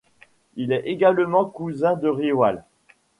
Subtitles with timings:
[0.55, 2.63] Il est également cousin de Riwall.